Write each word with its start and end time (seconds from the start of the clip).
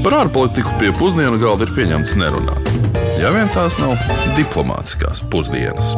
Par 0.00 0.14
ārpolitiku 0.16 0.70
pie 0.80 0.94
pusdienu 0.96 1.36
galda 1.36 1.66
ir 1.66 1.74
pieņemts 1.76 2.14
nerunāt. 2.16 2.68
Ja 3.20 3.28
vien 3.34 3.50
tās 3.52 3.74
nav 3.76 3.98
diplomātiskās 4.32 5.20
pusdienas. 5.28 5.90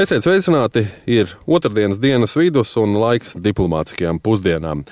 Esiet 0.00 0.24
sveicināti! 0.24 0.86
Ir 1.04 1.34
otrdienas 1.44 2.00
dienas 2.00 2.32
vidus 2.40 2.70
un 2.80 2.96
laiks 2.96 3.34
diplomātiskajām 3.44 4.22
pusdienām. 4.24 4.86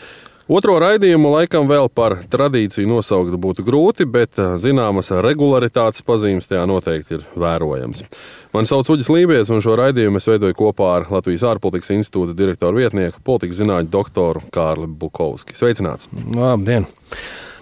Otro 0.44 0.74
raidījumu 0.76 1.30
laikam 1.32 1.64
vēl 1.70 1.88
par 1.88 2.18
tradīciju 2.28 2.84
nosaukt 2.90 3.32
būtu 3.40 3.64
grūti, 3.64 4.04
bet 4.04 4.36
zināmas 4.60 5.08
regularitātes 5.24 6.04
pazīmes 6.04 6.50
tajā 6.50 6.66
noteikti 6.68 7.16
ir 7.16 7.24
vērojams. 7.32 8.04
Mani 8.52 8.68
sauc 8.68 8.90
Uģis 8.92 9.08
Lībijams, 9.08 9.54
un 9.56 9.64
šo 9.64 9.78
raidījumu 9.80 10.20
es 10.20 10.28
veidoju 10.28 10.58
kopā 10.58 10.90
ar 10.98 11.08
Latvijas 11.14 11.46
ārpolitikas 11.54 11.94
institūta 11.96 12.36
direktoru 12.36 12.84
vietnieku, 12.84 13.24
politikas 13.24 13.62
zinātņu 13.62 13.88
doktoru 13.96 14.44
Kārli 14.52 14.90
Bukovski. 15.00 15.56
Sveicināts! 15.56 16.12
Labdien! 16.36 16.84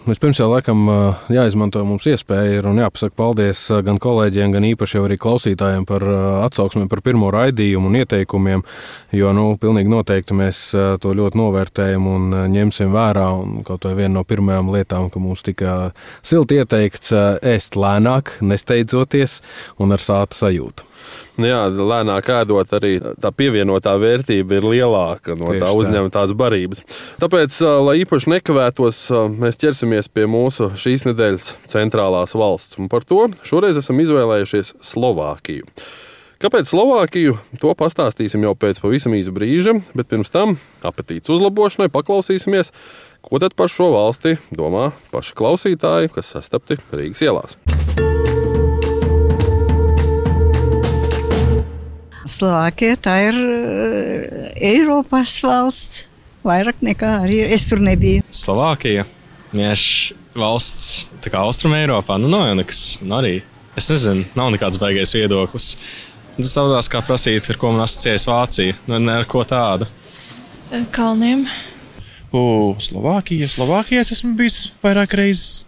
Vispirms 0.02 0.41
jau 0.41 0.48
laikam 0.51 0.80
jāizmanto 1.30 1.79
mums 1.87 2.09
iespēja 2.10 2.65
un 2.66 2.80
jāpasaka 2.80 3.15
paldies 3.15 3.60
gan 3.87 4.01
kolēģiem, 4.02 4.51
gan 4.56 4.65
īpaši 4.66 4.98
arī 4.98 5.15
klausītājiem 5.23 5.84
par 5.87 6.02
atsauksmēm 6.48 6.88
par 6.91 7.05
pirmo 7.06 7.29
raidījumu 7.30 7.87
un 7.87 8.01
ieteikumiem. 8.01 8.65
Jo 9.15 9.30
nu, 9.37 9.45
pilnīgi 9.62 9.93
noteikti 9.93 10.34
mēs 10.34 10.65
to 10.74 11.15
ļoti 11.15 11.38
novērtējam 11.38 12.09
un 12.10 12.34
ņemsim 12.51 12.91
vērā. 12.91 13.29
Un 13.45 13.62
kaut 13.69 13.87
vai 13.87 13.95
viena 14.01 14.16
no 14.19 14.27
pirmajām 14.27 14.74
lietām, 14.74 15.07
ka 15.07 15.23
mums 15.23 15.46
tika 15.46 15.93
silti 16.19 16.59
ieteikts 16.59 17.15
ēst 17.55 17.79
lēnāk, 17.79 18.41
nesteidzoties 18.43 19.38
un 19.79 19.95
ar 19.95 20.02
sāta 20.02 20.41
sajūtu. 20.43 20.91
Nu 21.41 21.48
jā, 21.48 21.60
lēnāk 21.72 22.28
ēdot, 22.34 22.74
arī 22.77 22.92
tā 23.00 23.30
pievienotā 23.32 23.95
vērtība 24.00 24.59
ir 24.59 24.66
lielāka 24.68 25.36
no 25.38 25.48
Tieši 25.48 25.62
tā 25.62 25.70
uzņemtās 25.78 26.34
barības. 26.36 26.84
Tāpēc, 27.23 27.56
lai 27.86 27.96
īpaši 28.02 28.34
nekavētos, 28.34 29.00
mēs 29.40 29.60
ķersimies 29.62 30.12
pie 30.12 30.28
mūsu 30.28 30.68
šīs 30.76 31.06
nedēļas 31.09 31.50
centrālās 31.73 32.37
valsts. 32.37 32.76
Un 32.82 32.92
par 32.92 33.07
to 33.09 33.30
šoreiz 33.48 33.80
esam 33.80 34.02
izvēlējušies 34.04 34.76
Slovākiju. 34.92 35.68
Kāpēc 36.42 36.66
Slovākiju? 36.66 37.37
To 37.62 37.70
pastāstīsim 37.79 38.42
jau 38.42 38.57
pēc 38.59 38.80
pavisam 38.82 39.14
īsa 39.14 39.32
brīža, 39.32 39.76
bet 39.95 40.10
pirms 40.10 40.32
tam 40.35 40.57
apetītes 40.82 41.30
uzlabošanai 41.30 41.87
paklausīsimies, 41.95 42.74
ko 43.23 43.40
tad 43.40 43.54
par 43.54 43.70
šo 43.70 43.92
valsti 43.95 44.35
domā 44.51 44.90
paši 45.14 45.38
klausītāji, 45.38 46.12
kas 46.18 46.35
sastapti 46.35 46.82
Rīgas 46.90 47.24
ielās. 47.24 47.57
Slovākija 52.33 52.97
tā 53.02 53.15
ir 53.29 53.37
uh, 53.37 54.49
Eiropas 54.57 55.37
valsts. 55.45 56.07
Vairāk 56.43 56.80
nekā 56.83 57.11
arī 57.23 57.43
es 57.55 57.69
tur 57.71 57.83
nebiju. 57.85 58.25
Slovākija. 58.35 59.05
Nieši 59.55 60.16
valsts 60.35 61.13
tā 61.23 61.30
kā 61.30 61.43
Austrum 61.45 61.77
Eiropā. 61.77 62.16
Nu, 62.19 62.30
nav 62.33 62.49
jau 62.49 62.57
nekas. 62.59 62.80
Nu, 63.03 63.19
arī. 63.21 63.37
Es 63.79 63.88
nezinu, 63.93 64.27
nav 64.37 64.50
nekāds 64.55 64.81
baigais 64.81 65.15
viedoklis. 65.15 65.77
Tas 66.38 66.55
tādās 66.56 66.88
kā 66.91 67.03
prasīt, 67.05 67.47
ar 67.53 67.60
ko 67.60 67.71
man 67.75 67.84
asociējas 67.84 68.27
Vācija. 68.28 68.77
Nu, 68.88 68.99
ne 68.99 69.21
ar 69.21 69.28
ko 69.28 69.44
tādu. 69.47 69.88
Kalniem. 70.93 71.47
O, 72.33 72.75
Slovākija. 72.81 73.50
Slovākijā 73.53 74.03
es 74.03 74.15
esmu 74.16 74.34
bijis 74.41 74.60
vairāk 74.84 75.15
reizes. 75.21 75.65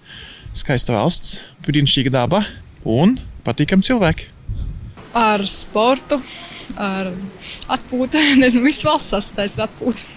Skaista 0.55 0.95
valsts, 0.97 1.41
brīnišķīga 1.67 2.15
daba 2.15 2.45
un 2.85 3.19
patīkami 3.47 3.85
cilvēki 3.85 4.31
ar 5.15 5.45
sportu, 5.47 6.19
ar 6.81 7.13
atpūtu. 7.77 8.21
Nezinu, 8.43 8.67
visas 8.69 8.87
valsts 8.87 9.17
asociējas 9.21 9.59
ar 9.59 9.67
atpūtu. 9.69 10.13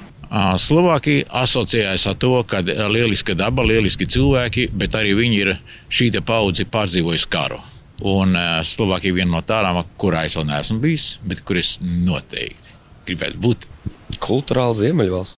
Slovākija 0.60 1.24
asociējas 1.40 2.04
ar 2.12 2.18
to, 2.20 2.34
ka 2.44 2.60
ir 2.60 2.84
lieliska 2.92 3.36
daba, 3.40 3.64
lieliski 3.64 4.10
cilvēki, 4.12 4.68
bet 4.76 4.98
arī 5.00 5.16
viņi 5.16 5.40
ir 5.46 5.54
šī 5.88 6.12
paudze 6.20 6.68
pārdzīvojusi 6.68 7.32
karu. 7.32 7.62
Un 8.08 8.36
Slovākija 8.68 9.14
ir 9.14 9.22
viena 9.22 9.38
no 9.38 9.42
tādām, 9.42 9.80
kurā 9.98 10.28
es 10.28 10.36
vēl 10.38 10.50
neesmu 10.52 10.82
bijis, 10.84 11.14
bet 11.24 11.46
kur 11.48 11.58
es 11.58 11.78
noteikti 11.82 12.76
gribētu 13.08 13.42
būt. 13.42 13.68
Kultūrāli 14.24 14.76
Ziemeļvalsts. 14.82 15.38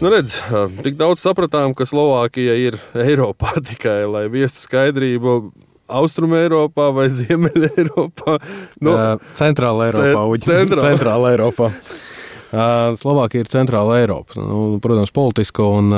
Nu, 0.00 0.08
redz, 0.08 0.38
tik 0.80 0.96
daudz 0.96 1.20
sapratām, 1.20 1.74
ka 1.76 1.84
Slovākija 1.88 2.54
ir 2.56 2.78
Eiropā 3.08 3.58
tikai, 3.64 4.02
lai 4.08 4.24
viestu 4.32 4.64
skaidrību 4.64 5.34
Austrumē 5.98 6.44
Eiropā 6.46 6.90
vai 6.94 7.08
Ziemeļā 7.12 7.72
Eiropā? 7.80 8.38
Nu, 8.84 8.94
Centrāla 9.38 9.90
Eiropā. 9.90 10.28
Centrāla. 10.46 10.86
Centrāla 10.86 11.34
Eiropā. 11.34 11.72
Slovākija 12.50 13.44
ir 13.44 13.50
centrāla 13.50 14.00
Eiropa. 14.00 14.34
Nu, 14.42 14.78
protams, 14.82 15.12
politiska 15.14 15.62
un 15.62 15.92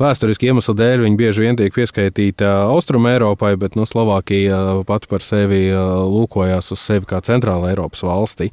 vēsturiski 0.00 0.50
iemeslu 0.50 0.74
dēļ 0.76 1.04
viņi 1.06 1.16
bieži 1.16 1.44
vien 1.46 1.56
tiek 1.56 1.72
pieskaitīta 1.72 2.50
Austrum 2.68 3.06
Eiropai, 3.08 3.54
bet 3.60 3.78
nu, 3.78 3.86
Slovākija 3.88 4.82
pati 4.88 5.08
par 5.08 5.24
sevi 5.24 5.70
lūkojās 5.72 6.68
uz 6.74 6.82
sevi 6.82 7.08
kā 7.08 7.22
centrāla 7.24 7.70
Eiropas 7.72 8.04
valstī. 8.04 8.50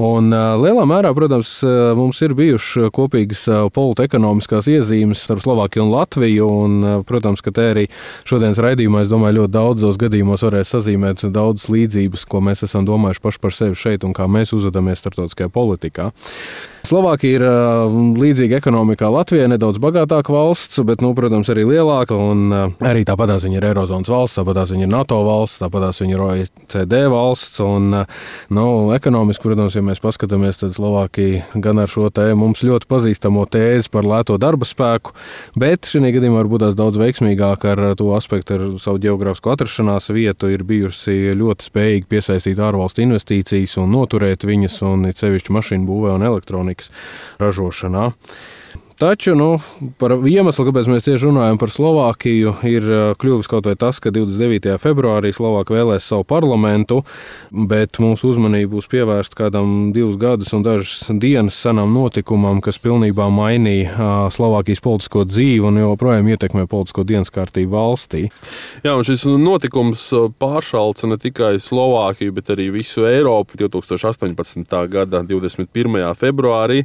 Un, 0.00 0.32
lielā 0.32 0.86
mērā, 0.88 1.12
protams, 1.16 1.58
mums 1.98 2.22
ir 2.24 2.36
bijušas 2.38 2.88
kopīgas 2.96 3.44
politekonomiskās 3.76 4.70
iezīmes 4.72 5.26
starp 5.26 5.44
Slovākiju 5.44 5.84
un 5.84 5.92
Latviju. 5.92 6.48
Un, 6.64 6.88
protams, 7.04 7.44
ka 7.44 7.52
te 7.52 7.68
arī 7.74 7.84
šodienas 8.24 8.62
raidījumā, 8.64 9.04
es 9.04 9.12
domāju, 9.12 9.42
ļoti 9.42 9.56
daudzos 9.58 10.00
gadījumos 10.00 10.46
varēs 10.48 10.72
sazīmēt 10.78 11.26
daudzas 11.34 11.68
līdzības, 11.72 12.24
ko 12.30 12.40
mēs 12.48 12.64
esam 12.64 12.88
domājuši 12.88 13.24
paši 13.28 13.44
par 13.44 13.56
sevi 13.60 13.78
šeit 13.78 14.08
un 14.08 14.16
kā 14.16 14.24
mēs 14.30 14.56
uzvedamies 14.56 15.04
starptautiskajā 15.04 15.52
politikā. 15.52 16.10
Slovākija 16.84 17.38
ir 17.38 17.42
līdzīga 18.20 18.58
ekonomikā 18.60 19.08
Latvijai, 19.08 19.46
nedaudz 19.48 19.78
bagātāka 19.80 20.34
valsts, 20.34 20.82
bet, 20.84 21.00
nu, 21.00 21.14
protams, 21.16 21.48
arī 21.48 21.62
lielāka. 21.64 22.12
Un 22.12 22.52
arī 22.84 23.06
tāpatās 23.08 23.46
viņa 23.46 23.56
ir 23.56 23.66
Eirozonas 23.70 24.10
valsts, 24.12 24.36
tāpatās 24.36 24.74
viņa 24.74 24.84
ir 24.84 24.90
NATO 24.92 25.16
valsts, 25.24 25.62
tāpatās 25.62 26.02
viņa 26.02 26.12
ir 26.12 26.24
OECD 26.26 27.00
valsts. 27.08 27.62
Un, 27.64 27.88
nu, 28.52 28.64
ekonomiski, 28.92 29.46
protams, 29.46 29.78
ja 29.78 29.84
mēs 29.86 30.02
paskatāmies, 30.04 30.60
tad 30.60 30.76
Slovākija 30.76 31.46
gan 31.64 31.80
ar 31.80 31.88
šo 31.88 32.10
te 32.12 32.26
mums 32.36 32.60
ļoti 32.68 32.90
pazīstamo 32.90 33.46
tēzi 33.48 33.88
par 33.94 34.04
lēto 34.04 34.36
darba 34.42 34.68
spēku, 34.68 35.16
bet 35.56 35.88
šī 35.88 36.12
gadījumā 36.18 36.42
varbūt 36.42 36.66
tās 36.66 36.76
daudz 36.76 37.00
veiksmīgāk 37.00 37.64
ar 37.72 37.84
to 37.96 38.10
aspektu, 38.18 38.58
ar 38.58 38.66
savu 38.84 39.00
geogrāfisko 39.06 39.56
atrašanās 39.56 40.10
vietu, 40.12 40.52
ir 40.52 40.66
bijusi 40.68 41.32
ļoti 41.32 41.70
spējīgi 41.70 42.12
piesaistīt 42.12 42.60
ārvalstu 42.60 43.06
investīcijas 43.08 43.78
un 43.80 43.96
noturēt 43.96 44.44
viņas, 44.44 44.78
un 44.92 45.08
it 45.08 45.24
sevišķi 45.24 45.58
mašīnu 45.60 45.88
būvē 45.88 46.14
un 46.18 46.28
elektronikas 46.74 46.90
ražošanā. 47.38 48.12
Taču 48.98 49.32
nu, 49.34 49.56
par 49.98 50.12
iemeslu, 50.22 50.68
kāpēc 50.68 50.86
mēs 50.86 51.02
tieši 51.08 51.26
runājam 51.26 51.56
par 51.58 51.72
Slovākiju, 51.74 52.52
ir 52.70 52.84
kļuvis 53.18 53.48
kaut 53.50 53.66
vai 53.66 53.74
tas, 53.74 53.98
ka 53.98 54.12
29. 54.14 54.76
februārī 54.78 55.32
Slovākija 55.34 55.80
vēlēs 55.80 56.06
savu 56.12 56.22
parlamentu, 56.30 57.00
bet 57.50 57.98
mūsu 57.98 58.30
uzmanība 58.30 58.76
būs 58.76 58.86
pievērsta 58.92 59.40
kādam 59.40 59.90
divus 59.96 60.14
gadus 60.20 60.54
un 60.54 60.62
dažas 60.62 61.10
dienas 61.10 61.58
senam 61.58 61.90
notikumam, 61.96 62.60
kas 62.62 62.78
pilnībā 62.78 63.26
mainīja 63.34 64.30
Slovākijas 64.34 64.84
politisko 64.84 65.26
dzīvi 65.26 65.66
un 65.72 65.82
joprojām 65.82 66.30
ietekmē 66.30 66.68
politisko 66.70 67.02
dienas 67.08 67.34
kārtību 67.34 67.74
valstī. 67.74 68.28
Jā, 68.86 68.94
un 68.94 69.02
šis 69.02 69.26
notikums 69.26 70.06
pāršalca 70.38 71.10
ne 71.10 71.18
tikai 71.18 71.56
Slovākiju, 71.58 72.38
bet 72.38 72.54
arī 72.54 72.70
visu 72.78 73.08
Eiropu 73.10 73.58
2018. 73.66 74.70
gada 74.94 75.26
21. 75.26 76.10
februārī. 76.22 76.84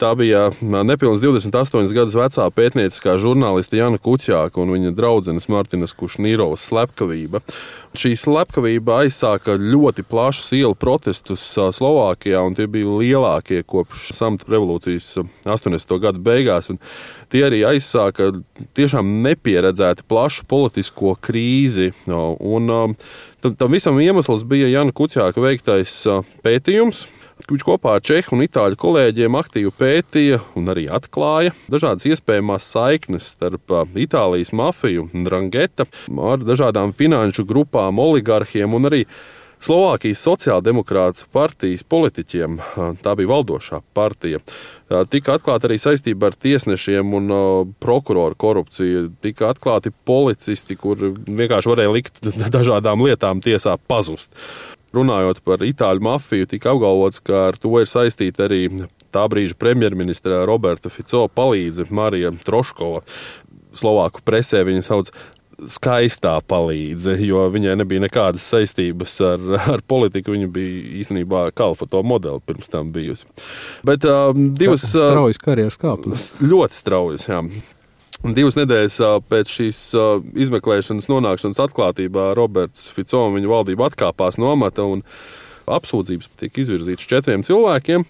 Tā 0.00 0.10
bija 0.18 0.48
nepilnīgi 0.60 1.22
28 1.28 1.94
gadus 1.94 2.16
vecā 2.18 2.46
pētnieciskā 2.54 3.14
žurnāliste 3.22 3.78
Jana 3.78 4.00
Kučāka 4.02 4.62
un 4.62 4.72
viņa 4.74 4.90
draudzenes 4.96 5.46
Martinas 5.52 5.94
Kušnīrovas 5.96 6.64
slepkavība. 6.68 7.40
Šī 7.94 8.14
slepkavība 8.18 9.04
aizsāka 9.04 9.54
ļoti 9.60 10.02
plašus 10.10 10.50
ielu 10.58 10.74
protestus 10.74 11.44
Slovākijā, 11.54 12.42
un 12.42 12.56
tie 12.58 12.66
bija 12.70 12.90
lielākie 12.90 13.62
kopš 13.62 14.10
samta 14.16 14.50
revolūcijas 14.50 15.12
80. 15.46 15.94
gadu 16.02 16.22
beigās. 16.26 16.72
Tie 17.30 17.44
arī 17.46 17.62
aizsāka 17.68 18.32
tiešām 18.74 19.20
nepieredzēti 19.24 20.06
plašu 20.10 20.48
politisko 20.50 21.14
krīzi. 21.22 21.92
Un, 22.10 22.96
tam 23.52 23.72
visam 23.72 23.98
iemesls 24.00 24.44
bija 24.48 24.70
Jana 24.72 24.92
Kučāka 24.94 25.42
veiktais 25.44 25.92
pētījums. 26.44 27.04
Viņš 27.44 27.64
kopā 27.66 27.96
ar 27.98 28.02
čehu 28.04 28.36
un 28.36 28.44
itāļu 28.46 28.78
kolēģiem 28.78 29.36
aktīvi 29.36 29.72
pētīja 29.74 30.38
un 30.56 30.70
arī 30.70 30.86
atklāja 30.86 31.52
dažādas 31.68 32.06
iespējamās 32.08 32.68
saiknes 32.72 33.26
starp 33.34 33.74
Itālijas 34.00 34.54
mafiju 34.54 35.08
un 35.12 35.26
Rangeta 35.28 35.84
ar 36.30 36.44
dažādām 36.46 36.94
finanšu 36.96 37.44
grupām, 37.48 37.98
oligarhiem 38.00 38.78
un 38.78 38.88
arī 38.88 39.02
Slovākijas 39.64 40.20
sociāldemokrāta 40.26 41.24
partijas 41.32 41.86
politiķiem, 41.88 42.58
tā 43.00 43.14
bija 43.16 43.30
valdošā 43.30 43.78
partija, 43.96 44.42
tika 45.08 45.38
atklāta 45.38 45.70
arī 45.70 45.78
saistība 45.80 46.28
ar 46.28 46.36
tiesnešiem 46.36 47.14
un 47.16 47.32
prokuroru 47.80 48.36
korupciju. 48.36 49.06
Tika 49.24 49.54
atklāti 49.54 49.94
policisti, 50.04 50.76
kur 50.76 51.00
vienkārši 51.14 51.72
varēja 51.72 51.94
likt 51.96 52.20
dažādām 52.58 53.06
lietām 53.06 53.40
tiesā 53.44 53.78
pazust 53.88 54.36
runājot 54.94 55.40
par 55.46 55.64
itāļu 55.66 56.04
mafiju, 56.06 56.46
tika 56.50 56.74
apgalvots, 56.74 57.22
ka 57.24 57.48
ar 57.48 57.58
to 57.58 57.72
ir 57.80 57.90
saistīta 57.90 58.46
arī 58.46 58.68
tā 59.14 59.24
brīža 59.30 59.56
premjerministra 59.58 60.44
Roberta 60.48 60.92
Fico 60.92 61.26
palīdze 61.26 61.88
Marija 61.94 62.30
Troškova. 62.44 63.02
Slovāku 63.74 64.22
presē 64.22 64.62
viņa 64.66 64.84
sauc 64.86 65.10
skaistā 65.70 66.34
palīdze, 66.48 67.16
jo 67.24 67.44
viņai 67.52 67.76
nebija 67.80 68.04
nekādas 68.06 68.46
saistības 68.54 69.14
ar, 69.24 69.44
ar 69.74 69.84
politiku. 69.86 70.34
Viņa 70.34 70.50
bija 70.54 70.82
īstenībā 71.02 71.46
kalfoto 71.56 72.02
modeli 72.06 72.42
pirms 72.46 72.72
tam 72.72 72.90
bijusi. 72.94 73.28
Bet 73.86 74.06
uh, 74.08 74.34
divas 74.34 74.86
straujas 74.90 75.40
karjeras 75.42 75.78
kāpnes. 75.80 76.28
Ļoti 76.42 76.80
straujas, 76.80 77.28
jā. 77.30 77.40
Divas 78.24 78.56
nedēļas 78.56 78.94
pēc 79.28 79.50
šīs 79.52 79.78
izmeklēšanas 80.46 81.10
nonākšanas 81.12 81.60
atklātībā 81.60 82.30
Roberts 82.38 82.86
Fico 82.94 83.26
un 83.26 83.34
viņa 83.36 83.50
valdība 83.50 83.90
atkāpās 83.90 84.38
no 84.40 84.48
amata 84.54 84.86
un 84.88 85.02
apsūdzības 85.68 86.30
tika 86.40 86.62
izvirzītas 86.62 87.08
četriem 87.10 87.44
cilvēkiem. 87.44 88.06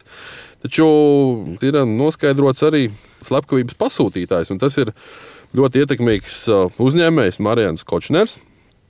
Taču 0.62 0.86
ir 1.66 1.80
noskaidrots 1.90 2.62
arī 2.64 2.86
slepkavības 3.26 3.76
pasūtītājs, 3.80 4.54
un 4.54 4.62
tas 4.62 4.78
ir 4.80 4.94
ļoti 5.54 5.84
ietekmīgs 5.84 6.36
uzņēmējs 6.82 7.40
Marijans 7.44 7.86
Kočners. 7.86 8.38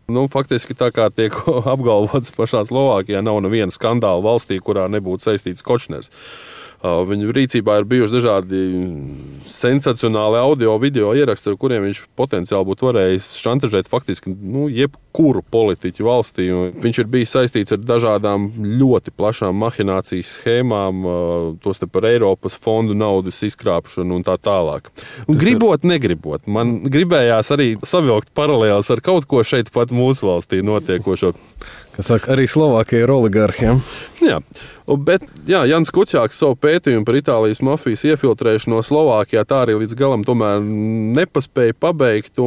Nu, 0.04 0.26
faktiski 0.28 0.76
tā 0.76 0.90
kā 0.92 1.08
tiek 1.12 1.36
apgalvots 1.74 2.32
pašā 2.36 2.64
Slovākijā, 2.68 3.22
nav 3.24 3.40
neviena 3.44 3.72
skandāla 3.72 4.24
valstī, 4.24 4.60
kurā 4.60 4.88
nebūtu 4.92 5.30
saistīts 5.30 5.64
Kočners. 5.64 6.12
Viņu 6.84 7.32
rīcībā 7.32 7.78
ir 7.80 7.86
bijuši 7.88 8.12
dažādi 8.12 8.58
sensacionāli 9.48 10.36
audio, 10.36 10.74
video 10.80 11.14
ieraksti, 11.16 11.48
ar 11.48 11.56
kuriem 11.60 11.86
viņš 11.86 12.02
potenciāli 12.18 12.66
būtu 12.68 12.88
varējis 12.90 13.28
šantažēt 13.40 13.88
faktiski 13.88 14.32
nu, 14.34 14.66
jebkuru 14.68 15.40
politiķu 15.54 16.04
valstī. 16.04 16.50
Viņš 16.84 17.00
ir 17.00 17.08
bijis 17.14 17.32
saistīts 17.32 17.72
ar 17.72 17.80
dažādām 17.80 18.50
ļoti 18.82 19.14
plašām 19.16 19.56
mahinācijas 19.64 20.34
schēmām, 20.42 21.06
tostarp 21.64 21.94
par 21.94 22.08
Eiropas 22.10 22.58
fondu 22.60 22.96
naudas 22.98 23.40
izkrāpšanu 23.48 24.18
un 24.20 24.26
tā 24.26 24.36
tālāk. 24.36 24.90
Un 25.24 25.40
gribot, 25.40 25.80
ir... 25.80 25.94
negribot, 25.94 26.44
man 26.52 26.82
gribējās 26.84 27.52
arī 27.56 27.70
savilkt 27.80 28.34
paralēlus 28.36 28.92
ar 28.92 29.00
kaut 29.04 29.24
ko 29.30 29.40
šeit 29.40 29.72
pat 29.72 29.94
mūsu 29.94 30.28
valstī 30.28 30.60
notiekošo. 30.60 31.32
Kas 31.94 32.08
saka, 32.10 32.32
arī 32.34 32.48
Slovākija 32.50 33.04
ir 33.04 33.12
oligarhiem. 33.14 33.78
Jā, 34.24 34.40
bet 35.06 35.22
jā, 35.46 35.60
Jans 35.70 35.92
Kučāks 35.94 36.40
savu 36.40 36.56
pētījumu 36.58 37.06
par 37.06 37.18
Itālijas 37.20 37.62
mafijas 37.62 38.02
iefiltrēšanu 38.08 38.74
no 38.74 38.82
Slovākijā 38.82 39.44
tā 39.46 39.62
arī 39.62 39.78
līdz 39.78 39.94
galam 39.98 40.24
nepaspēja 41.14 41.76
pabeigt. 41.78 42.42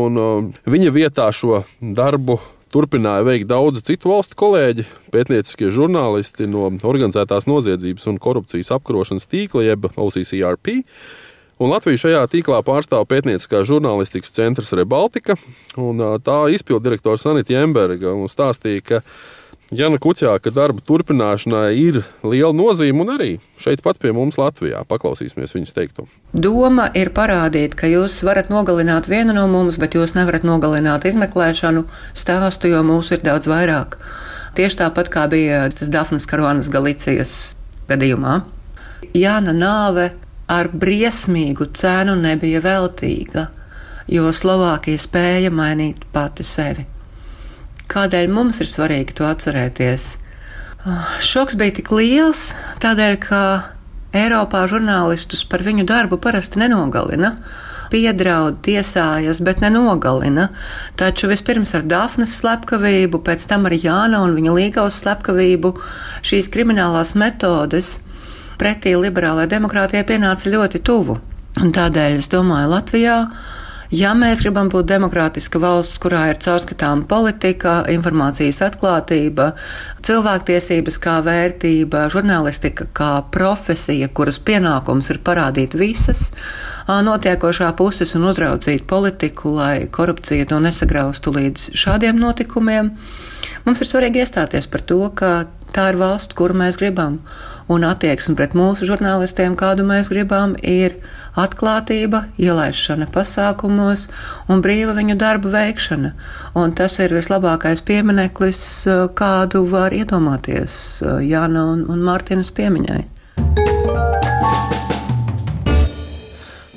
Viņa 0.67 0.93
vietā 0.95 1.29
šo 1.31 1.61
darbu 1.79 2.41
turpināja 2.73 3.23
veikt 3.23 3.47
daudzi 3.47 3.85
citu 3.87 4.11
valstu 4.11 4.35
kolēģi, 4.39 4.83
pētnieciskie 5.13 5.71
žurnālisti 5.71 6.49
no 6.51 6.67
organizētās 6.83 7.47
noziedzības 7.47 8.09
un 8.11 8.19
korupcijas 8.19 8.73
apkarošanas 8.75 9.29
tīkla, 9.31 9.63
jeb 9.69 9.87
OCCRP. 9.95 10.81
Un 11.57 11.71
Latviju 11.73 11.97
šajā 11.97 12.19
tīklā 12.29 12.59
pārstāv 12.61 13.07
pētnieciskā 13.09 13.63
žurnālistikas 13.65 14.29
centrs 14.35 14.75
Rebaltika. 14.77 15.33
Tā 15.73 16.37
izpildu 16.53 16.83
direktors 16.85 17.25
Anita 17.25 17.55
Jemberga 17.55 18.13
stāstīja, 18.29 18.83
ka 18.85 18.99
Jana 19.73 19.97
Kuķāka 19.99 20.53
darba 20.53 20.83
turpināšanai 20.85 21.71
ir 21.75 21.97
liela 22.21 22.53
nozīme 22.55 23.01
un 23.03 23.09
arī 23.15 23.29
šeit 23.59 23.81
pat 23.83 23.97
pie 23.99 24.13
mums 24.15 24.37
Latvijā. 24.37 24.83
Paklausīsimies 24.87 25.55
viņas 25.57 25.73
teikto. 25.75 26.05
Doma 26.31 26.91
ir 26.95 27.09
parādīt, 27.17 27.73
ka 27.75 27.89
jūs 27.89 28.19
varat 28.23 28.53
nogalināt 28.53 29.09
vienu 29.09 29.33
no 29.35 29.47
mums, 29.49 29.81
bet 29.81 29.97
jūs 29.97 30.13
nevarat 30.15 30.45
nogalināt 30.47 31.09
izmeklēšanu 31.09 31.87
stāstu, 32.13 32.69
jo 32.69 32.85
mūsu 32.85 33.17
ir 33.17 33.25
daudz 33.25 33.49
vairāk. 33.49 33.97
Tieši 34.55 34.83
tāpat 34.85 35.09
kā 35.11 35.25
bija 35.33 35.65
tas 35.73 35.89
Dafnas 35.89 36.29
Karonas 36.29 36.69
Galicijas 36.69 37.57
gadījumā. 37.89 38.43
Jāna 39.17 39.57
nāve 39.57 40.11
ar 40.47 40.69
briesmīgu 40.71 41.69
cenu 41.75 42.15
nebija 42.19 42.61
veltīga, 42.63 43.47
jo 44.07 44.31
Slovākija 44.31 44.99
spēja 45.01 45.51
mainīt 45.51 46.07
pati 46.13 46.45
sevi. 46.47 46.87
Kādēļ 47.91 48.31
mums 48.31 48.61
ir 48.63 48.69
svarīgi 48.71 49.15
to 49.15 49.27
atcerēties? 49.27 50.07
Ah, 50.87 51.17
šoks 51.23 51.57
bija 51.59 51.77
tik 51.79 51.91
liels, 51.91 52.49
tādēļ, 52.83 53.15
ka 53.23 53.41
Eiropā 54.15 54.63
žurnālistus 54.71 55.43
par 55.47 55.63
viņu 55.65 55.83
darbu 55.87 56.19
parasti 56.23 56.61
nenogalina. 56.61 57.33
Piedraud, 57.91 58.57
tiesājas, 58.65 59.39
bet 59.43 59.61
nenogalina. 59.63 60.49
Taču 60.99 61.29
vispirms 61.31 61.71
ar 61.75 61.85
Dafnes 61.87 62.33
slepkavību, 62.39 63.21
pēc 63.23 63.45
tam 63.47 63.67
ar 63.67 63.75
Jāna 63.75 64.23
un 64.25 64.35
viņa 64.35 64.55
līgaus 64.57 64.99
slepkavību 65.03 65.71
šīs 66.27 66.51
kriminālās 66.51 67.13
metodes 67.19 67.97
pretī 68.57 68.95
liberālajai 68.97 69.53
demokrātijai 69.55 70.05
pienāca 70.07 70.51
ļoti 70.53 70.83
tuvu. 70.85 71.19
Un 71.61 71.71
tādēļ 71.73 72.19
es 72.19 72.29
domāju, 72.33 72.73
Latvijā 72.73 73.21
Ja 73.87 74.09
mēs 74.11 74.41
gribam 74.43 74.67
būt 74.67 74.89
demokrātiska 74.89 75.61
valsts, 75.63 75.99
kurā 76.03 76.25
ir 76.27 76.39
caurskatāma 76.43 77.05
politika, 77.07 77.77
informācijas 77.87 78.59
atklātība, 78.65 79.53
cilvēktiesības 80.03 80.97
kā 80.99 81.13
vērtība, 81.23 82.01
žurnālistika 82.11 82.89
kā 82.91 83.11
profesija, 83.31 84.09
kuras 84.11 84.41
pienākums 84.43 85.07
ir 85.13 85.21
parādīt 85.23 85.77
visas 85.79 86.33
notiekošā 86.87 87.71
puses 87.79 88.11
un 88.19 88.27
uzraudzīt 88.27 88.83
politiku, 88.91 89.55
lai 89.55 89.87
korupcija 89.87 90.49
to 90.51 90.59
nesagraustu 90.59 91.31
līdz 91.39 91.71
šādiem 91.79 92.19
notikumiem, 92.19 92.91
mums 93.63 93.79
ir 93.79 93.87
svarīgi 93.87 94.25
iestāties 94.25 94.67
par 94.67 94.83
to, 94.83 94.99
ka 95.15 95.31
tā 95.71 95.93
ir 95.93 96.01
valsts, 96.03 96.35
kuru 96.35 96.59
mēs 96.59 96.75
gribam 96.81 97.21
un 97.71 97.85
attieksme 97.87 98.35
pret 98.39 98.55
mūsu 98.57 98.87
žurnālistiem, 98.89 99.57
kādu 99.59 99.85
mēs 99.87 100.09
gribam, 100.11 100.55
ir 100.61 100.97
atklātība, 101.37 102.25
ielaišana 102.41 103.09
pasākumos 103.13 104.07
un 104.49 104.63
brīva 104.65 104.95
viņu 104.97 105.17
darba 105.19 105.53
veikšana. 105.57 106.13
Un 106.57 106.73
tas 106.77 106.97
ir 107.03 107.15
vislabākais 107.17 107.83
piemineklis, 107.87 108.61
kādu 109.17 109.65
var 109.71 109.95
iedomāties 109.95 111.03
Jāna 111.27 111.67
un, 111.73 111.85
un 111.91 112.03
Mārtiņas 112.07 112.55
piemiņai. 112.57 113.03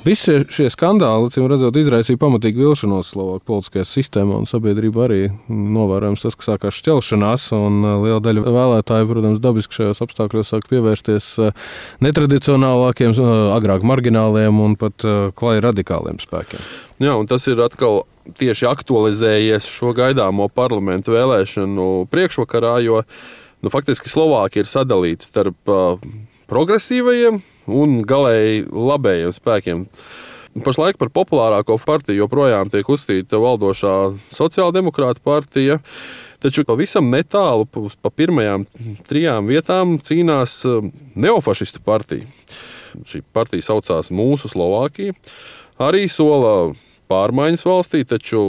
Visi 0.01 0.33
šie 0.49 0.65
skandāli, 0.73 1.29
cim 1.29 1.45
redzot, 1.45 1.75
izraisīja 1.77 2.17
pamatīgu 2.17 2.63
vilšanos 2.63 3.11
Slovākijas 3.13 3.45
politiskajā 3.45 3.83
sistēmā, 3.85 4.39
un 4.41 4.47
sabiedrība 4.49 5.03
arī 5.05 5.19
novērojams 5.45 6.23
tas, 6.25 6.37
ka 6.39 6.47
sākās 6.47 6.79
šķelšanās, 6.79 7.45
uh, 7.53 7.67
liela 8.01 8.17
daļa 8.25 8.43
vēlētāju, 8.47 9.09
protams, 9.11 9.41
dabiski 9.43 9.77
šajos 9.77 10.01
apstākļos 10.07 10.49
sāk 10.55 10.65
pievērsties 10.71 11.27
uh, 11.43 11.75
netradicionālākiem, 12.01 13.13
uh, 13.13 13.51
agrāk 13.53 13.85
margināliem 13.85 14.63
un 14.65 14.73
pat 14.81 15.05
klāja 15.37 15.67
radikāliem 15.67 16.17
spēkiem. 16.23 16.65
Jā, 17.05 17.13
un 17.13 17.29
tas 17.29 17.45
ir 17.51 17.61
atkal 17.61 18.01
tieši 18.41 18.71
aktualizējies 18.71 19.69
šo 19.69 19.93
gaidāmo 19.97 20.49
parlamentu 20.49 21.13
vēlēšanu 21.13 22.07
priekšvakarā, 22.09 22.73
jo 22.87 23.05
nu, 23.61 23.69
faktiski 23.69 24.09
Slovākija 24.09 24.65
ir 24.65 24.73
sadalīta 24.73 25.29
starp 25.29 25.77
progresīvajiem 26.49 27.43
un 27.69 28.01
galēji 28.07 28.65
labējiem 28.71 29.33
spēkiem. 29.35 29.85
Pašlaik 30.65 30.97
par 30.99 31.11
populārāko 31.15 31.77
partiju 31.79 32.25
joprojām 32.25 32.71
tiek 32.71 32.87
uzskatīta 32.91 33.39
valdošā 33.39 33.95
sociāldemokrāta 34.35 35.23
partija. 35.23 35.79
Taču 36.41 36.65
pavisam 36.65 37.11
netālu 37.13 37.67
pa 37.69 38.09
pirmajām 38.09 38.65
trijām 39.07 39.47
vietām 39.47 39.99
cīnās 40.01 40.57
eh, 40.65 40.89
neofašistu 41.15 41.83
partija. 41.85 42.25
Šī 43.07 43.21
partija 43.33 43.63
saucās 43.69 44.11
Mūsu 44.11 44.51
Slovākija. 44.51 45.13
Arī 45.81 46.07
sola 46.11 46.73
pārmaiņas 47.11 47.63
valstī, 47.67 48.03
taču 48.09 48.41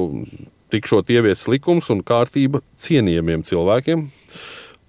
tikšot 0.72 1.12
ieviests 1.12 1.50
likums 1.52 1.90
un 1.92 2.00
kārtība 2.06 2.62
cienījamiem 2.80 3.44
cilvēkiem 3.46 4.06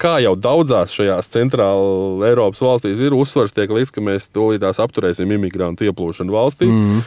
kā 0.01 0.17
jau 0.23 0.33
daudzās 0.39 0.93
šajās 0.95 1.29
centrāla 1.33 2.29
Eiropas 2.29 2.62
valstīs 2.63 3.01
ir 3.03 3.15
uzsvars, 3.17 3.55
tiek 3.55 3.71
likts, 3.73 3.93
ka 3.93 4.03
mēs 4.03 4.29
tūlītās 4.33 4.81
apturēsim 4.83 5.31
imigrantu 5.35 5.88
ieplūšanu 5.89 6.33
valstī. 6.33 6.69
Mm. 6.69 7.03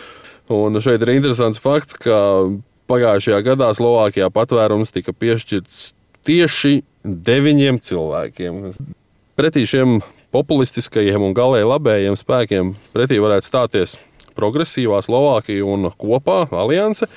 Un 0.57 0.81
šeit 0.83 1.03
ir 1.03 1.17
interesants 1.17 1.59
fakts, 1.63 1.99
ka 1.99 2.19
pagājušajā 2.91 3.41
gadā 3.47 3.73
Slovākijā 3.75 4.29
patvērums 4.35 4.95
tika 4.95 5.15
piešķirts 5.15 5.81
tieši 6.27 6.81
deviņiem 7.07 7.81
cilvēkiem. 7.83 8.61
Pretī 9.37 9.67
šiem 9.69 9.99
populistiskajiem 10.35 11.23
un 11.23 11.35
galēji 11.37 11.69
labējiem 11.71 12.19
spēkiem 12.19 12.75
pretī 12.95 13.19
varētu 13.23 13.49
stāties 13.49 13.97
progresīvā 14.37 15.01
Slovākija 15.05 15.67
un 15.67 15.91
kopā 15.97 16.45
alianse. 16.53 17.09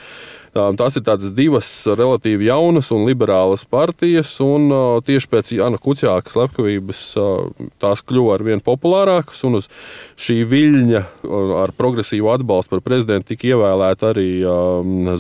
Tās 0.53 0.98
ir 0.98 1.06
divas 1.38 1.70
relatīvi 1.86 2.48
jaunas 2.50 2.89
un 2.96 3.06
liberālas 3.08 3.65
partijas, 3.70 4.32
un 4.41 4.70
tieši 5.06 5.29
pēc 5.29 5.51
Jana 5.60 5.77
Kuciāka 5.82 6.34
slepkavības 6.34 7.01
tās 7.82 8.01
kļuva 8.01 8.38
ar 8.38 8.46
vien 8.48 8.63
populārākas, 8.65 9.44
un 9.46 9.60
uz 9.60 9.70
šī 10.20 10.39
viļņa 10.50 11.03
ar 11.63 11.74
progresīvu 11.77 12.32
atbalstu 12.34 12.75
par 12.75 12.86
prezidentu 12.86 13.34
tika 13.34 13.51
ievēlēta 13.51 14.10
arī 14.13 14.29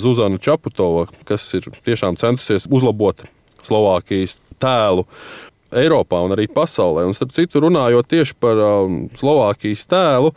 Zuzana 0.01 0.41
Čaputova, 0.41 1.05
kas 1.29 1.45
ir 1.59 1.69
tiešām 1.85 2.17
centusies 2.17 2.65
uzlabot 2.69 3.27
Slovākijas 3.65 4.37
tēlu 4.59 5.05
Eiropā 5.69 6.23
un 6.25 6.33
arī 6.33 6.47
pasaulē. 6.49 7.05
Un, 7.05 7.13
starp 7.13 7.35
citu, 7.35 7.61
runājot 7.61 8.09
tieši 8.09 8.35
par 8.41 8.57
um, 8.57 9.03
Slovākijas 9.17 9.85
tēlu, 9.89 10.33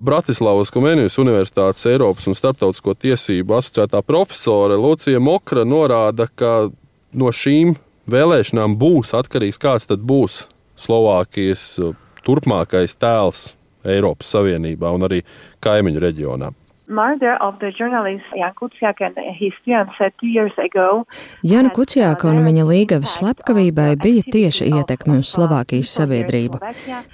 Bratislavas 0.00 0.70
Komenijas 0.72 1.18
Universitātes 1.20 1.84
Eiropas 1.84 2.24
un 2.30 2.36
Startautisko 2.36 2.94
tiesību 2.96 3.58
asociētā 3.58 4.00
profesore 4.00 4.78
Lucija 4.80 5.20
Mokra 5.20 5.66
norāda, 5.68 6.24
ka 6.24 6.70
no 7.12 7.28
šīm 7.28 7.74
vēlēšanām 8.08 8.78
būs 8.80 9.12
atkarīgs, 9.18 9.60
kāds 9.60 9.90
tad 9.90 10.00
būs 10.00 10.46
Slovākijas 10.80 11.64
uh, 11.84 11.92
turpmākais 12.24 12.96
tēls 12.96 13.42
Eiropas 13.84 14.32
Savienībā 14.32 14.88
un 14.96 15.04
arī 15.04 15.20
kaimiņu 15.60 16.00
reģionā 16.08 16.48
murder 16.90 17.36
of 17.40 17.58
the 17.60 17.70
journalist 17.78 18.24
Jan 18.36 18.52
Kuciak 18.54 19.00
and 19.00 19.16
his 19.38 19.52
fiancée 19.64 20.10
two 20.20 20.26
years 20.26 20.52
ago. 20.58 21.06
Jana 21.42 21.70
Kuciaka 21.70 22.28
un 22.28 22.42
viņa 22.44 22.64
līgavas 22.66 23.14
slepkavībai 23.20 23.94
bija 24.02 24.24
tieša 24.34 24.66
ietekme 24.66 25.20
uz 25.22 25.30
Slovākijas 25.30 25.92
sabiedrību. 25.96 26.58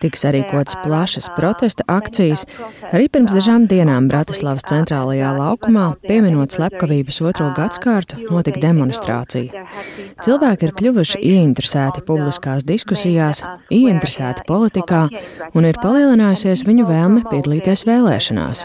Tiks 0.00 0.24
arī 0.28 0.42
kots 0.50 0.76
plašas 0.82 1.28
protesta 1.36 1.84
akcijas. 1.86 2.46
Arī 2.90 3.08
pirms 3.12 3.36
dažām 3.36 3.68
dienām 3.70 4.08
Bratislavas 4.08 4.66
centrālajā 4.70 5.34
laukumā, 5.36 5.86
pieminot 6.08 6.56
slepkavības 6.56 7.20
otro 7.20 7.52
gadskārtu, 7.56 8.22
notika 8.30 8.62
demonstrācija. 8.64 9.66
Cilvēki 10.24 10.68
ir 10.68 10.74
kļuvuši 10.80 11.20
ieinteresēti 11.20 12.04
publiskās 12.08 12.64
diskusijās, 12.66 13.44
ieinteresēti 13.68 14.46
politikā 14.48 15.06
un 15.54 15.68
ir 15.68 15.76
palielinājusies 15.82 16.64
viņu 16.66 16.88
vēlme 16.88 17.24
piedalīties 17.28 17.84
vēlēšanās. 17.88 18.64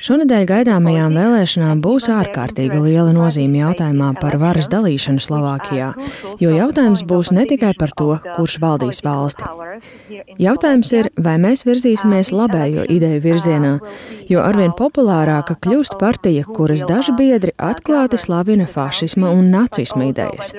Šonedēļ 0.00 0.21
Šonadēļ 0.22 0.44
gaidāmajām 0.46 1.16
vēlēšanām 1.18 1.80
būs 1.82 2.04
ārkārtīgi 2.14 2.76
liela 2.78 3.10
nozīme 3.10 3.58
jautājumā 3.58 4.12
par 4.20 4.36
varas 4.38 4.68
dalīšanu 4.70 5.18
Slovākijā, 5.18 5.88
jo 6.38 6.52
jautājums 6.54 7.02
būs 7.10 7.32
ne 7.34 7.42
tikai 7.50 7.72
par 7.74 7.90
to, 7.98 8.20
kurš 8.36 8.60
valdīs 8.62 9.02
valsti. 9.02 9.42
Jautājums 10.38 10.92
ir, 10.94 11.08
vai 11.18 11.32
mēs 11.42 11.64
virzīsimies 11.66 12.30
labējo 12.30 12.84
ideju 12.94 13.22
virzienā, 13.24 13.72
jo 14.30 14.44
arvien 14.44 14.70
populārāka 14.78 15.56
kļūst 15.58 15.98
partija, 15.98 16.46
kuras 16.46 16.86
daži 16.86 17.16
biedri 17.18 17.56
atklāti 17.58 18.20
slavina 18.22 18.68
fašisma 18.70 19.32
un 19.34 19.50
nacisma 19.50 20.06
idejas. 20.12 20.54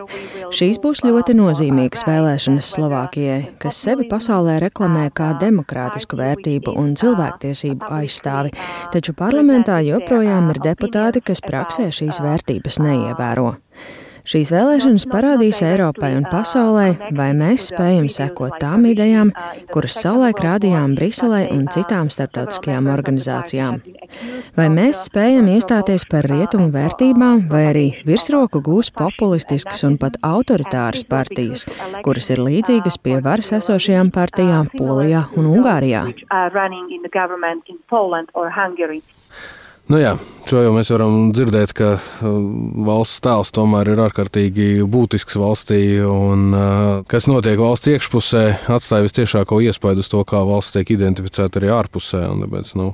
Šīs 0.51 0.81
būs 0.83 1.05
ļoti 1.07 1.37
nozīmīgas 1.39 2.03
vēlēšanas 2.09 2.73
Slovākijai, 2.75 3.39
kas 3.63 3.79
sevi 3.87 4.09
pasaulē 4.11 4.59
reklamē 4.65 5.07
kā 5.15 5.31
demokrātisku 5.39 6.19
vērtību 6.19 6.75
un 6.83 6.97
cilvēktiesību 6.99 7.95
aizstāvi, 8.01 8.51
taču 8.91 9.15
parlamentā 9.15 9.52
Parlamentā 9.53 9.83
joprojām 9.85 10.47
ir 10.49 10.57
deputāti, 10.65 11.21
kas 11.21 11.37
praksē 11.45 11.91
šīs 11.93 12.17
vērtības 12.25 12.79
neievēro. 12.81 13.51
Šīs 14.23 14.53
vēlēšanas 14.53 15.03
parādīs 15.11 15.57
Eiropai 15.67 16.13
un 16.15 16.23
pasaulē, 16.31 16.85
vai 17.11 17.33
mēs 17.35 17.65
spējam 17.73 18.05
sekot 18.07 18.55
tām 18.61 18.85
idejām, 18.87 19.33
kuras 19.73 19.97
savulaik 19.99 20.39
rādījām 20.45 20.93
Briselē 20.95 21.49
un 21.51 21.65
citām 21.73 22.07
starptautiskajām 22.13 22.87
organizācijām. 22.93 23.81
Vai 24.55 24.69
mēs 24.71 25.01
spējam 25.09 25.49
iestāties 25.51 26.05
par 26.07 26.29
rietumu 26.31 26.69
vērtībām, 26.71 27.43
vai 27.51 27.63
arī 27.73 27.83
virsroku 28.07 28.61
gūs 28.63 28.93
populistiskas 28.95 29.83
un 29.89 29.99
pat 29.99 30.15
autoritāras 30.23 31.03
partijas, 31.03 31.67
kuras 32.07 32.31
ir 32.31 32.39
līdzīgas 32.47 33.01
pie 33.03 33.17
varas 33.25 33.51
esošajām 33.59 34.13
partijām 34.15 34.71
Polijā 34.77 35.25
un 35.35 35.51
Ungārijā. 35.51 36.05
Nu 39.91 39.97
jā, 39.99 40.13
šo 40.47 40.61
jau 40.63 40.69
mēs 40.71 40.87
varam 40.93 41.33
dzirdēt, 41.35 41.73
ka 41.75 41.87
uh, 41.97 42.35
valsts 42.87 43.19
tēls 43.25 43.49
tomēr 43.51 43.89
ir 43.91 43.99
ārkārtīgi 44.05 44.67
būtisks 44.87 45.35
valstī. 45.35 45.79
Un, 46.07 46.45
uh, 46.55 47.01
kas 47.11 47.27
notiek 47.27 47.59
valsts 47.59 47.91
iekšpusē, 47.91 48.43
atstāja 48.71 49.03
visciešāko 49.03 49.59
iespaidu 49.65 49.99
uz 49.99 50.07
to, 50.07 50.21
kā 50.23 50.39
valsts 50.47 50.77
tiek 50.77 50.93
identificēta 50.95 51.59
arī 51.59 51.73
ārpusē. 51.75 52.21
Un, 52.31 52.45
tāpēc, 52.45 52.71
nu, 52.79 52.93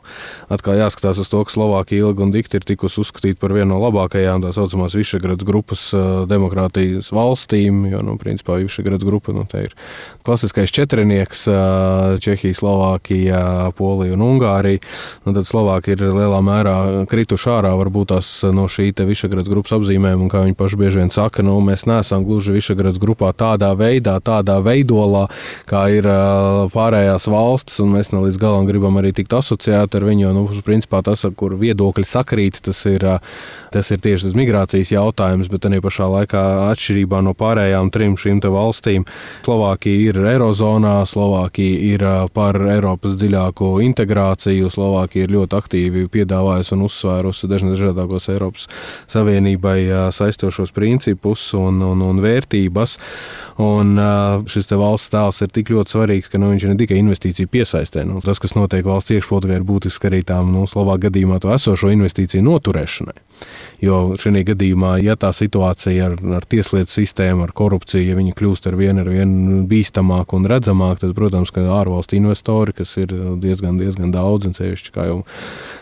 atkal 0.49 0.79
jāskatās 0.81 1.21
uz 1.21 1.29
to, 1.29 1.43
ka 1.45 1.53
Slovākija 1.53 2.07
ilgi 2.07 2.25
un 2.25 2.33
dikti 2.33 2.57
ir 2.57 2.65
tikusi 2.71 3.03
uzskatīta 3.03 3.37
par 3.45 3.53
vienu 3.53 3.75
no 3.75 3.83
labākajām 3.83 4.41
tā 4.47 4.55
saucamās 4.57 4.97
Višegrads 4.97 5.45
grupas 5.45 5.85
uh, 5.93 6.25
demokrātijas 6.25 7.11
valstīm. 7.13 7.85
Jo, 7.93 8.01
nu, 8.01 8.17
principā, 8.17 8.57
Višegrads 8.63 9.05
grupa 9.05 9.37
nu, 9.37 9.45
ir 9.61 9.77
klasiskais 10.25 10.73
četrinieks- 10.73 11.45
Čehija, 12.25 12.57
Slovākija, 12.57 13.45
Polija 13.77 14.17
un 14.17 14.25
Ungārija. 14.31 14.81
Un 15.29 15.37
tad 15.37 15.45
Slovākija 15.45 15.99
ir 15.99 16.17
lielā 16.17 16.41
mērā 16.41 16.78
krituši 17.09 17.49
ārā 17.53 17.73
varbūt 17.79 18.13
tās 18.13 18.29
no 18.55 18.67
šī 18.71 18.91
Višagrads 19.09 19.49
grupas 19.49 19.75
apzīmēm, 19.77 20.25
un 20.25 20.31
kā 20.31 20.43
viņi 20.45 20.57
paši 20.59 20.79
bieži 20.79 21.01
vien 21.01 21.11
saka, 21.13 21.43
nu, 21.45 21.55
mēs 21.63 21.85
neesam 21.89 22.25
gluži 22.27 22.55
Višagrads 22.57 22.99
grupā 23.01 23.31
tādā 23.37 23.71
veidā, 23.77 24.17
tādā 24.23 24.59
veidolā, 24.65 25.27
kā 25.69 25.85
ir 25.93 26.07
pārējās 26.73 27.29
valstis, 27.31 27.79
un 27.83 27.93
mēs 27.95 28.11
ne 28.13 28.23
līdz 28.25 28.39
galam 28.41 28.67
gribam 28.69 28.99
arī 29.01 29.13
tikt 29.15 29.33
asociēti 29.39 29.99
ar 29.99 30.07
viņu, 30.07 30.25
jo, 30.27 30.33
nu, 30.35 30.45
principā 30.65 31.01
tas, 31.05 31.25
kur 31.39 31.55
viedokļi 31.59 32.05
sakrīt, 32.07 32.61
tas 32.65 32.81
ir, 32.89 33.05
tas 33.73 33.91
ir 33.93 34.03
tieši 34.03 34.29
tas 34.29 34.37
migrācijas 34.37 34.93
jautājums, 34.93 35.49
bet 35.51 35.69
arī 35.69 35.81
pašā 35.83 36.09
laikā 36.15 36.43
atšķirībā 36.69 37.21
no 37.25 37.35
pārējām 37.37 37.91
trim 37.93 38.17
šīm 38.19 38.41
valstīm, 38.49 39.05
Slovākija 39.45 40.11
ir 40.11 40.19
Eirozonā, 40.33 40.99
Slovākija 41.09 41.79
ir 41.93 42.05
par 42.33 42.59
Eiropas 42.69 43.17
dziļāko 43.19 43.79
integrāciju, 43.85 44.69
Slovākija 44.71 45.27
ir 45.27 45.33
ļoti 45.35 45.57
aktīvi 45.59 46.05
piedāvājusi 46.13 46.68
un 46.75 46.85
uzsvērusi 46.85 47.49
dažādākos 47.49 48.29
Eiropas 48.33 48.67
Savienībai 49.09 50.11
saistošos 50.15 50.71
principus 50.75 51.49
un, 51.57 51.81
un, 51.85 52.05
un 52.05 52.21
vērtības. 52.23 52.97
Un 53.59 53.97
šis 54.49 54.69
valsts 54.71 55.11
tēls 55.11 55.41
ir 55.43 55.51
tik 55.51 55.73
ļoti 55.73 55.95
svarīgs, 55.95 56.31
ka 56.31 56.39
nu, 56.39 56.53
viņš 56.53 56.65
ir 56.65 56.73
ne 56.73 56.79
tikai 56.79 57.01
investīcija 57.01 57.49
piesaistē. 57.51 58.05
Nu, 58.07 58.21
tas, 58.23 58.39
kas 58.39 58.55
notiek 58.55 58.85
valsts 58.87 59.17
iekšpolitikā, 59.17 59.59
ir 59.59 59.67
būtiski 59.67 60.11
arī 60.11 60.21
tām 60.27 60.53
nu, 60.53 60.63
Slovākijas 60.69 61.09
gadījumā 61.09 61.39
to 61.43 61.51
esošo 61.55 61.91
investīciju 61.93 62.43
noturēšanai. 62.45 63.17
Jo 63.83 63.99
šajā 64.19 64.43
gadījumā, 64.51 64.97
ja 65.03 65.15
tā 65.19 65.29
situācija 65.35 66.09
ar, 66.09 66.15
ar 66.39 66.45
tieslietu 66.49 66.91
sistēmu, 66.91 67.45
ar 67.45 67.53
korupciju, 67.55 68.03
ja 68.09 68.17
viņi 68.17 68.35
kļūst 68.35 68.67
ar 68.67 68.75
vien, 68.79 68.99
ar 68.99 69.07
vien 69.11 69.31
bīstamāk 69.69 70.33
un 70.35 70.47
redzamāk, 70.51 70.99
tad, 71.03 71.13
protams, 71.17 71.53
ka 71.55 71.63
ārvalstu 71.77 72.17
investori, 72.19 72.75
kas 72.75 72.97
ir 72.99 73.13
diezgan, 73.39 73.79
diezgan 73.79 74.11
daudz, 74.15 74.49
un 74.49 74.57
sevišķi, 74.57 74.93
kā 74.95 75.07
jau 75.07 75.21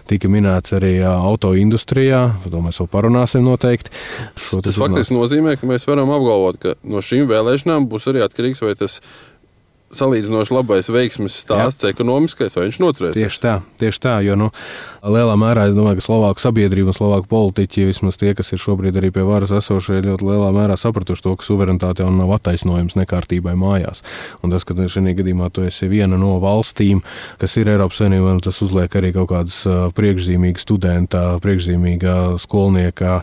tika 0.09 0.29
minēts, 0.31 0.75
arī 0.77 0.99
auto 1.09 1.55
industrijā, 1.57 2.21
par 2.43 2.53
to 2.53 2.61
mēs 2.67 2.81
vēl 2.83 2.91
parunāsim 2.93 3.47
noteikti. 3.47 3.93
Šo 4.37 4.61
tas 4.65 4.77
faktiski 4.77 5.17
nozīmē, 5.17 5.57
ka 5.57 5.69
mēs 5.69 5.89
varam 5.89 6.13
apgalvot, 6.13 6.61
ka 6.61 6.77
no 6.85 7.01
šīm 7.03 7.25
vēlēšanām 7.31 7.89
būs 7.89 8.11
arī 8.13 8.23
atkarīgs, 8.27 8.61
vai 8.63 8.77
tas 8.77 9.01
ir 9.01 9.36
salīdzinoši 9.93 10.51
labais 10.51 10.89
veiksmes 10.91 11.35
stāsts, 11.39 11.85
Jā. 11.85 11.93
ekonomiskais, 11.95 12.55
vai 12.57 12.67
viņš 12.67 12.79
noturēs. 12.83 13.15
Tieši 13.15 13.39
tā, 13.39 13.53
tieši 13.79 14.01
tā, 14.03 14.15
jo 14.25 14.35
nu, 14.35 14.49
lielā 15.07 15.37
mērā 15.39 15.69
es 15.69 15.77
domāju, 15.77 16.01
ka 16.01 16.03
Slovāku 16.03 16.43
sabiedrība 16.43 16.91
un 16.91 16.97
Slovāku 16.97 17.29
politiķi, 17.31 17.85
vismaz 17.87 18.19
tie, 18.19 18.33
kas 18.35 18.51
ir 18.51 18.59
šobrīd 18.59 18.99
arī 18.99 19.13
pie 19.15 19.23
varas 19.27 19.53
esošie, 19.55 20.01
ļoti 20.03 20.27
lielā 20.27 20.49
mērā 20.55 20.75
sapratuši 20.79 21.23
to, 21.23 21.35
ka 21.39 21.47
suverenitāte 21.47 22.03
jau 22.03 22.11
nav 22.11 22.33
attaisnojums 22.35 22.97
nekārtībai 22.99 23.55
mājās. 23.55 24.03
Un 24.43 24.51
tas, 24.51 24.67
ka 24.67 24.75
šajā 24.75 25.15
gadījumā 25.21 25.47
tu 25.55 25.63
esi 25.67 25.87
viena 25.87 26.19
no 26.19 26.35
valstīm, 26.43 26.99
kas 27.39 27.55
ir 27.55 27.71
Eiropas 27.71 28.01
Savienībā, 28.01 28.35
nu, 28.35 28.43
tas 28.43 28.59
uzliek 28.65 28.91
arī 28.99 29.13
kaut 29.15 29.31
kādas 29.31 29.61
priekšzīmīga 29.95 30.63
studenta, 30.65 31.23
priekšzīmīga 31.43 32.17
skolnieka 32.43 33.21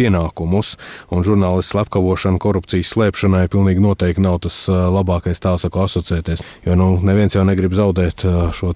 pienākumus. 0.00 0.74
Un 1.12 1.28
žurnālistu 1.28 1.76
slepkavošana, 1.76 2.40
korupcijas 2.40 2.94
slēpšanai 2.96 3.44
pilnīgi 3.52 3.84
noteikti 3.84 4.24
nav 4.24 4.40
tas 4.46 4.62
labākais 4.70 5.42
tā 5.44 5.56
saku 5.60 5.84
asociācijas 5.84 6.05
asociēties. 6.06 6.42
Jo 6.66 6.76
nu, 6.78 6.92
neviens 7.02 7.34
jau 7.34 7.44
negrib 7.46 7.74
zaudēt 7.74 8.26
šo 8.54 8.72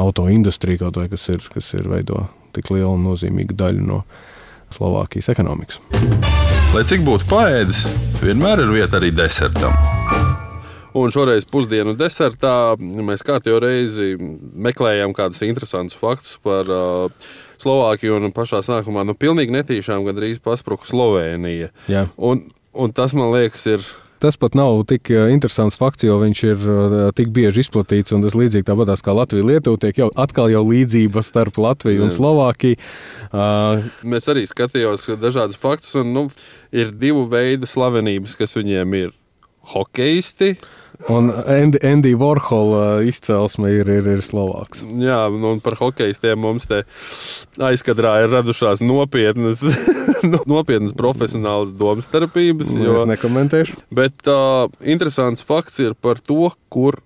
auto 0.00 0.28
industriju, 0.32 0.86
kaut 0.86 0.96
vai 0.96 1.08
kas 1.12 1.28
ir, 1.28 1.44
kas 1.52 1.74
ir 1.76 1.88
veido 1.92 2.26
tik 2.56 2.70
lielu 2.72 2.94
un 2.96 3.04
nozīmīgu 3.04 3.56
daļu 3.56 3.84
no 3.84 4.02
Slovākijas 4.72 5.28
ekonomikas. 5.30 5.78
Lai 6.74 6.82
cik 6.88 7.04
būtu 7.06 7.28
paēdis, 7.30 7.84
vienmēr 8.24 8.64
ir 8.64 8.72
vieta 8.72 8.98
arī 8.98 9.12
desertam. 9.14 9.76
Un 10.96 11.12
šoreiz 11.12 11.44
pusdienu 11.44 11.92
desertā 11.92 12.72
mēs 12.80 13.20
kārtējo 13.24 13.58
reizi 13.60 14.14
meklējām 14.16 15.12
kādus 15.14 15.42
interesantus 15.44 15.98
faktus 16.00 16.38
par 16.40 16.70
uh, 16.72 17.28
Slovākiju. 17.60 18.16
Un 18.16 18.32
pašā 18.32 18.62
sākumā 18.64 19.04
nu, 19.04 19.12
pilnīgi 19.12 19.52
netīšām 19.58 20.08
gandrīz 20.08 20.40
paspruka 20.40 20.88
Slovenija. 20.88 21.68
Un, 22.16 22.46
un 22.72 22.96
tas 22.96 23.12
man 23.12 23.28
liekas, 23.36 23.68
ir 23.76 23.84
Tas 24.22 24.38
pat 24.40 24.54
nav 24.56 24.80
tik 24.88 25.10
eh, 25.12 25.28
interesants 25.34 25.76
fakts, 25.76 26.06
jo 26.06 26.16
viņš 26.22 26.42
ir 26.48 26.62
eh, 26.72 26.94
tik 27.16 27.32
bieži 27.36 27.64
izplatīts. 27.64 28.14
Un 28.16 28.24
tas 28.24 28.36
līdzīgi 28.38 28.66
tāpat 28.68 28.94
kā 29.04 29.12
Latvija 29.16 29.44
un 29.44 29.50
Lietuva 29.50 29.80
tiek 29.82 30.00
jau 30.00 30.08
atkal 30.16 30.48
jau 30.52 30.62
līdzība 30.64 31.24
starp 31.26 31.60
Latviju 31.60 32.06
un 32.06 32.14
Slovākiju. 32.14 32.80
Uh, 33.30 33.84
Mēs 34.06 34.28
arī 34.32 34.46
skatījāmies 34.48 35.10
dažādus 35.20 35.60
faktus, 35.60 35.92
un 36.00 36.14
nu, 36.14 36.24
ir 36.72 36.94
divu 36.96 37.26
veidu 37.28 37.68
slavenības, 37.68 38.38
kas 38.40 38.56
viņiem 38.56 38.98
ir 39.02 39.14
hokeisti 39.74 40.54
Un 41.12 41.30
Andy 41.84 42.14
Warhola 42.18 43.02
izcelsme 43.06 43.70
ir, 43.74 43.90
ir, 43.92 44.08
ir 44.16 44.22
Slovāks. 44.24 44.82
Jā, 44.98 45.26
nu, 45.32 45.52
un 45.54 45.62
par 45.64 45.76
hokeistiem 45.80 46.40
mums 46.40 46.68
te 46.70 46.82
aizkadrā 47.62 48.16
ir 48.24 48.32
radušās 48.32 48.82
nopietnas, 48.84 49.62
nopietnas 50.52 50.96
profesionālas 50.96 51.74
domstarpības. 51.76 52.74
Nu, 52.78 52.88
jo, 52.88 52.98
es 53.02 53.10
nekomentēšu. 53.12 53.80
Bet 53.94 54.26
uh, 54.30 54.66
interesants 54.82 55.44
fakts 55.46 55.78
ir 55.84 55.94
par 55.94 56.22
to, 56.22 56.50
kur 56.72 57.00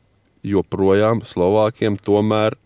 joprojām 0.46 1.24
Slovākiem 1.26 1.98
tomēr 2.00 2.56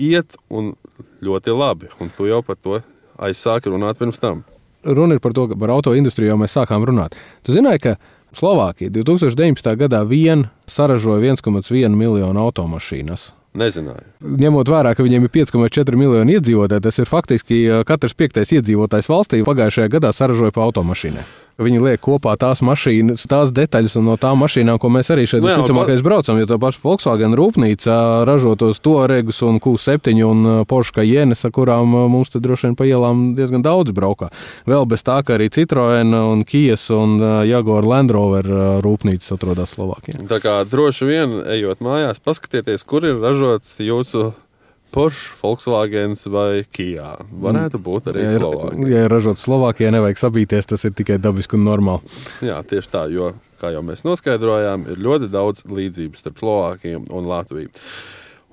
iet 0.00 0.36
un 0.52 0.74
ļoti 1.22 1.54
labi. 1.56 1.92
Un 2.02 2.10
tu 2.16 2.28
jau 2.28 2.42
par 2.44 2.58
to 2.60 2.80
aizsāki 3.22 3.72
runāt 3.72 4.00
pirms 4.00 4.20
tam. 4.20 4.42
Runa 4.82 5.14
ir 5.14 5.22
par 5.22 5.34
to, 5.36 5.46
ka 5.46 5.56
par 5.58 5.70
auto 5.70 5.94
industriju 5.94 6.32
jau 6.32 6.40
mēs 6.40 6.56
sākām 6.56 6.82
runāt. 6.88 7.14
Tu 7.46 7.54
zināji, 7.54 7.84
ka 7.84 7.96
Slovākija 8.32 8.90
2019. 8.90 9.76
gadā 9.76 10.00
vien 10.08 10.46
saražoja 10.66 11.34
1,1 11.34 11.92
miljonu 11.92 12.40
automašīnas. 12.40 13.41
Nezināju. 13.52 14.06
Ņemot 14.22 14.70
vērā, 14.72 14.94
ka 14.96 15.04
viņiem 15.04 15.26
ir 15.28 15.32
5,4 15.34 15.98
miljoni 16.00 16.38
iedzīvotāji, 16.38 16.86
tas 16.86 16.98
ir 17.02 17.10
faktiski 17.10 17.62
katrs 17.84 18.16
piektais 18.16 18.54
iedzīvotājs 18.56 19.10
valstī 19.12 19.42
pagājušajā 19.44 19.92
gadā 19.92 20.12
saražoja 20.16 20.54
pa 20.56 20.64
automašīnai. 20.64 21.24
Viņi 21.60 21.82
liek 21.84 22.00
kopā 22.00 22.32
tās 22.40 22.62
mašīnas, 22.64 23.26
tās 23.28 23.50
detaļas 23.52 23.98
no 24.00 24.14
tām 24.16 24.40
mašīnām, 24.40 24.78
ko 24.80 24.88
mēs 24.88 25.10
arī 25.12 25.26
šeit 25.28 25.42
nu 25.44 25.50
visticamākais 25.50 26.00
braucam. 26.02 26.38
Jo 26.40 26.48
tā 26.48 26.56
paša 26.56 26.80
Volkswagen 26.80 27.36
rūpnīca 27.36 27.96
ražotos 28.24 28.80
to 28.80 28.94
regus 29.10 29.42
un 29.44 29.60
Q7 29.62 30.16
un 30.24 30.64
Porsche 30.68 30.96
Cayennes, 30.96 31.44
ar 31.44 31.52
kurām 31.52 31.92
mums 32.10 32.32
te 32.32 32.40
droši 32.42 32.70
vien 32.70 32.76
pa 32.78 32.86
ielām 32.88 33.20
diezgan 33.36 33.62
daudz 33.62 33.92
braukā. 33.92 34.30
Vēl 34.64 34.88
bez 34.88 35.04
tā, 35.04 35.18
ka 35.20 35.36
arī 35.36 35.50
Citroen 35.52 36.16
un 36.16 36.46
Kijas 36.48 36.86
un 36.96 37.20
Jaguar 37.46 37.84
Land 37.84 38.16
Rover 38.16 38.48
rūpnīcas 38.82 39.36
atrodas 39.36 39.76
Slovākijā. 39.76 40.24
Tā 40.32 40.40
kā 40.42 40.56
droši 40.64 41.10
vien 41.10 41.36
ejot 41.52 41.84
mājās, 41.84 42.22
paskatieties, 42.24 42.88
kur 42.88 43.04
ir 43.06 43.20
ražots 43.42 43.80
jūsu 43.82 44.30
Porsche, 44.92 45.32
Volkswagen 45.40 46.12
vai 46.28 46.64
Kia. 46.68 47.14
Varētu 47.42 47.78
būt 47.80 48.10
arī 48.12 48.26
ja, 48.26 48.34
Slovākija. 48.36 48.88
Ja 48.92 49.04
ir 49.06 49.12
ražots 49.12 49.46
Slovākijā, 49.46 49.92
nevajag 49.94 50.20
sabīties, 50.20 50.68
tas 50.68 50.84
ir 50.84 50.92
tikai 50.92 51.16
dabiski 51.22 51.56
un 51.56 51.64
normāli. 51.64 52.18
Jā, 52.44 52.60
tieši 52.60 52.92
tā, 52.92 53.06
jo, 53.12 53.32
kā 53.60 53.72
jau 53.72 53.80
mēs 53.86 54.04
noskaidrojām, 54.04 54.84
ir 54.92 55.00
ļoti 55.00 55.30
daudz 55.32 55.64
līdzību 55.64 56.20
starp 56.20 56.42
Slovākiju 56.42 57.06
un 57.08 57.30
Latviju. 57.30 57.72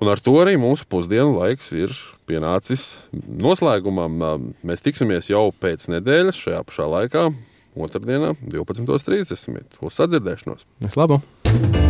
Un 0.00 0.08
ar 0.08 0.22
to 0.24 0.32
arī 0.40 0.56
mūsu 0.56 0.88
pusdienu 0.88 1.36
laiks 1.36 1.74
ir 1.76 1.92
pienācis 2.24 2.86
noslēgumam. 3.12 4.16
Mēs 4.64 4.80
tiksimies 4.86 5.28
jau 5.28 5.50
pēc 5.52 5.90
nedēļas 5.92 6.40
šajā 6.40 6.64
pašā 6.64 6.88
laikā, 6.88 7.28
otrdienā, 7.76 8.32
12.30. 8.48 9.76
Uz 9.84 10.00
sadzirdēšanos! 10.00 10.64
Vislabāk! 10.88 11.89